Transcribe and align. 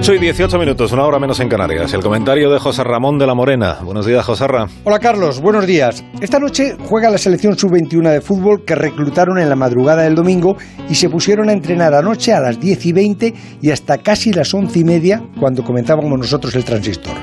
8 0.00 0.14
y 0.14 0.18
18 0.18 0.58
minutos, 0.58 0.92
una 0.92 1.04
hora 1.04 1.18
menos 1.18 1.40
en 1.40 1.48
Canarias. 1.50 1.92
El 1.92 2.00
comentario 2.00 2.50
de 2.50 2.58
José 2.58 2.82
Ramón 2.82 3.18
de 3.18 3.26
la 3.26 3.34
Morena. 3.34 3.80
Buenos 3.84 4.06
días, 4.06 4.24
José 4.24 4.46
Ramón. 4.46 4.70
Hola, 4.84 4.98
Carlos. 4.98 5.42
Buenos 5.42 5.66
días. 5.66 6.02
Esta 6.22 6.38
noche 6.38 6.74
juega 6.88 7.10
la 7.10 7.18
selección 7.18 7.54
sub-21 7.54 8.10
de 8.10 8.22
fútbol 8.22 8.64
que 8.64 8.74
reclutaron 8.74 9.38
en 9.38 9.50
la 9.50 9.56
madrugada 9.56 10.04
del 10.04 10.14
domingo 10.14 10.56
y 10.88 10.94
se 10.94 11.10
pusieron 11.10 11.50
a 11.50 11.52
entrenar 11.52 11.92
anoche 11.92 12.32
a 12.32 12.40
las 12.40 12.58
10 12.58 12.86
y 12.86 12.92
20 12.94 13.34
y 13.60 13.70
hasta 13.70 13.98
casi 13.98 14.32
las 14.32 14.54
11 14.54 14.78
y 14.78 14.84
media 14.84 15.22
cuando 15.38 15.62
comenzábamos 15.62 16.18
nosotros 16.18 16.54
el 16.54 16.64
transistor. 16.64 17.14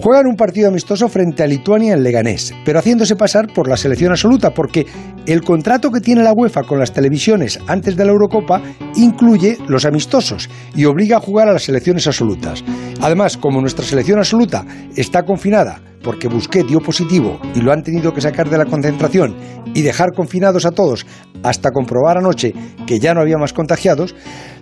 Juegan 0.00 0.28
un 0.28 0.36
partido 0.36 0.68
amistoso 0.68 1.08
frente 1.08 1.42
a 1.42 1.46
Lituania 1.48 1.92
en 1.92 2.04
Leganés, 2.04 2.54
pero 2.64 2.78
haciéndose 2.78 3.16
pasar 3.16 3.52
por 3.52 3.68
la 3.68 3.76
selección 3.76 4.12
absoluta, 4.12 4.54
porque 4.54 4.86
el 5.26 5.42
contrato 5.42 5.90
que 5.90 6.00
tiene 6.00 6.22
la 6.22 6.32
UEFA 6.32 6.62
con 6.62 6.78
las 6.78 6.92
televisiones 6.92 7.58
antes 7.66 7.96
de 7.96 8.04
la 8.04 8.12
Eurocopa 8.12 8.62
incluye 8.94 9.58
los 9.66 9.84
amistosos 9.84 10.48
y 10.76 10.84
obliga 10.84 11.16
a 11.16 11.20
jugar 11.20 11.48
a 11.48 11.52
las 11.52 11.64
selecciones 11.64 12.06
absolutas. 12.06 12.62
Además, 13.00 13.36
como 13.36 13.60
nuestra 13.60 13.84
selección 13.84 14.18
absoluta 14.18 14.64
está 14.94 15.24
confinada 15.24 15.80
porque 16.02 16.28
Busquet 16.28 16.66
dio 16.66 16.80
positivo 16.80 17.40
y 17.54 17.60
lo 17.60 17.72
han 17.72 17.82
tenido 17.82 18.14
que 18.14 18.20
sacar 18.20 18.48
de 18.48 18.58
la 18.58 18.66
concentración 18.66 19.34
y 19.74 19.82
dejar 19.82 20.12
confinados 20.14 20.64
a 20.64 20.70
todos 20.70 21.06
hasta 21.42 21.70
comprobar 21.70 22.18
anoche 22.18 22.54
que 22.86 22.98
ya 22.98 23.14
no 23.14 23.20
había 23.20 23.36
más 23.36 23.52
contagiados, 23.52 24.14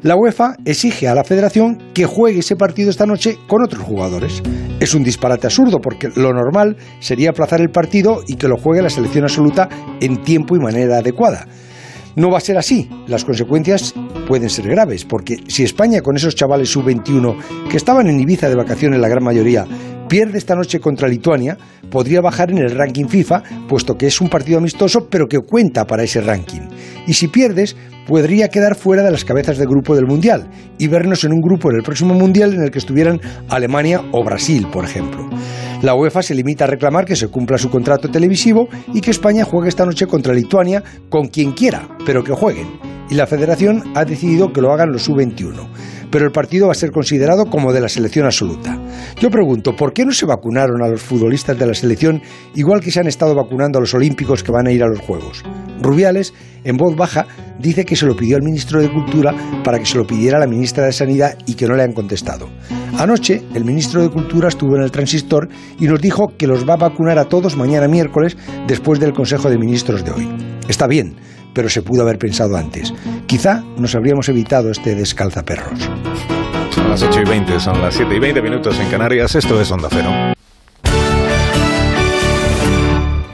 la 0.02 0.16
UEFA 0.16 0.56
exige 0.64 1.08
a 1.08 1.14
la 1.14 1.24
federación 1.24 1.78
que 1.94 2.06
juegue 2.06 2.40
ese 2.40 2.56
partido 2.56 2.90
esta 2.90 3.06
noche 3.06 3.38
con 3.46 3.62
otros 3.62 3.82
jugadores. 3.82 4.42
Es 4.86 4.94
un 4.94 5.02
disparate 5.02 5.48
absurdo 5.48 5.80
porque 5.80 6.10
lo 6.14 6.32
normal 6.32 6.76
sería 7.00 7.30
aplazar 7.30 7.60
el 7.60 7.70
partido 7.70 8.22
y 8.24 8.36
que 8.36 8.46
lo 8.46 8.56
juegue 8.56 8.82
la 8.82 8.88
selección 8.88 9.24
absoluta 9.24 9.68
en 10.00 10.22
tiempo 10.22 10.54
y 10.54 10.60
manera 10.60 10.98
adecuada. 10.98 11.48
No 12.14 12.30
va 12.30 12.38
a 12.38 12.40
ser 12.40 12.56
así. 12.56 12.88
Las 13.08 13.24
consecuencias 13.24 13.94
pueden 14.28 14.48
ser 14.48 14.68
graves, 14.68 15.04
porque 15.04 15.38
si 15.48 15.64
España 15.64 16.02
con 16.02 16.14
esos 16.14 16.36
chavales 16.36 16.68
sub-21 16.68 17.68
que 17.68 17.76
estaban 17.76 18.06
en 18.06 18.20
Ibiza 18.20 18.48
de 18.48 18.54
vacaciones 18.54 19.00
la 19.00 19.08
gran 19.08 19.24
mayoría 19.24 19.66
pierde 20.08 20.38
esta 20.38 20.54
noche 20.54 20.78
contra 20.78 21.08
Lituania, 21.08 21.58
podría 21.90 22.20
bajar 22.20 22.52
en 22.52 22.58
el 22.58 22.70
ranking 22.70 23.08
FIFA, 23.08 23.42
puesto 23.68 23.96
que 23.96 24.06
es 24.06 24.20
un 24.20 24.28
partido 24.28 24.58
amistoso, 24.58 25.08
pero 25.10 25.26
que 25.26 25.40
cuenta 25.40 25.84
para 25.84 26.04
ese 26.04 26.20
ranking. 26.20 26.60
Y 27.06 27.14
si 27.14 27.28
pierdes, 27.28 27.76
podría 28.06 28.48
quedar 28.48 28.74
fuera 28.74 29.02
de 29.02 29.10
las 29.10 29.24
cabezas 29.24 29.58
de 29.58 29.66
grupo 29.66 29.94
del 29.94 30.06
Mundial 30.06 30.48
y 30.78 30.88
vernos 30.88 31.24
en 31.24 31.32
un 31.32 31.40
grupo 31.40 31.70
en 31.70 31.76
el 31.76 31.82
próximo 31.82 32.14
Mundial 32.14 32.54
en 32.54 32.62
el 32.62 32.70
que 32.70 32.78
estuvieran 32.78 33.20
Alemania 33.48 34.02
o 34.12 34.24
Brasil, 34.24 34.66
por 34.72 34.84
ejemplo. 34.84 35.28
La 35.82 35.94
UEFA 35.94 36.22
se 36.22 36.34
limita 36.34 36.64
a 36.64 36.68
reclamar 36.68 37.04
que 37.04 37.16
se 37.16 37.28
cumpla 37.28 37.58
su 37.58 37.70
contrato 37.70 38.10
televisivo 38.10 38.68
y 38.94 39.00
que 39.00 39.10
España 39.10 39.44
juegue 39.44 39.68
esta 39.68 39.84
noche 39.84 40.06
contra 40.06 40.32
Lituania 40.32 40.82
con 41.08 41.28
quien 41.28 41.52
quiera, 41.52 41.88
pero 42.06 42.24
que 42.24 42.32
jueguen. 42.32 42.68
Y 43.10 43.14
la 43.14 43.26
federación 43.26 43.82
ha 43.94 44.04
decidido 44.04 44.52
que 44.52 44.60
lo 44.60 44.72
hagan 44.72 44.90
los 44.90 45.08
U21 45.08 45.68
pero 46.10 46.24
el 46.24 46.32
partido 46.32 46.66
va 46.66 46.72
a 46.72 46.74
ser 46.74 46.90
considerado 46.92 47.46
como 47.46 47.72
de 47.72 47.80
la 47.80 47.88
selección 47.88 48.26
absoluta. 48.26 48.78
Yo 49.20 49.30
pregunto, 49.30 49.74
¿por 49.74 49.92
qué 49.92 50.04
no 50.04 50.12
se 50.12 50.26
vacunaron 50.26 50.82
a 50.82 50.88
los 50.88 51.02
futbolistas 51.02 51.58
de 51.58 51.66
la 51.66 51.74
selección 51.74 52.22
igual 52.54 52.80
que 52.80 52.90
se 52.90 53.00
han 53.00 53.06
estado 53.06 53.34
vacunando 53.34 53.78
a 53.78 53.80
los 53.80 53.94
olímpicos 53.94 54.42
que 54.42 54.52
van 54.52 54.66
a 54.66 54.72
ir 54.72 54.82
a 54.82 54.88
los 54.88 55.00
Juegos? 55.00 55.42
Rubiales, 55.80 56.32
en 56.66 56.76
voz 56.76 56.94
baja, 56.96 57.26
dice 57.58 57.84
que 57.84 57.96
se 57.96 58.06
lo 58.06 58.16
pidió 58.16 58.36
al 58.36 58.42
ministro 58.42 58.80
de 58.82 58.92
Cultura 58.92 59.32
para 59.64 59.78
que 59.78 59.86
se 59.86 59.96
lo 59.96 60.06
pidiera 60.06 60.36
a 60.36 60.40
la 60.40 60.46
ministra 60.46 60.84
de 60.84 60.92
Sanidad 60.92 61.38
y 61.46 61.54
que 61.54 61.66
no 61.66 61.76
le 61.76 61.84
han 61.84 61.92
contestado. 61.92 62.48
Anoche, 62.98 63.42
el 63.54 63.64
ministro 63.64 64.02
de 64.02 64.10
Cultura 64.10 64.48
estuvo 64.48 64.76
en 64.76 64.82
el 64.82 64.90
transistor 64.90 65.48
y 65.78 65.86
nos 65.86 66.00
dijo 66.00 66.32
que 66.36 66.46
los 66.46 66.68
va 66.68 66.74
a 66.74 66.88
vacunar 66.88 67.18
a 67.18 67.26
todos 67.26 67.56
mañana 67.56 67.88
miércoles 67.88 68.36
después 68.66 68.98
del 68.98 69.12
Consejo 69.12 69.48
de 69.48 69.58
Ministros 69.58 70.04
de 70.04 70.10
hoy. 70.10 70.28
Está 70.68 70.86
bien, 70.86 71.16
pero 71.54 71.68
se 71.68 71.82
pudo 71.82 72.02
haber 72.02 72.18
pensado 72.18 72.56
antes. 72.56 72.92
Quizá 73.26 73.62
nos 73.78 73.94
habríamos 73.94 74.28
evitado 74.28 74.70
este 74.70 74.94
descalzaperros. 74.94 75.88
Son 76.70 76.90
las 76.90 77.02
8 77.02 77.20
y 77.24 77.28
20, 77.28 77.60
son 77.60 77.80
las 77.80 77.94
7 77.94 78.14
y 78.14 78.18
20 78.18 78.42
minutos 78.42 78.78
en 78.78 78.90
Canarias. 78.90 79.34
Esto 79.34 79.60
es 79.60 79.70
Onda 79.70 79.88
Cero. 79.90 80.25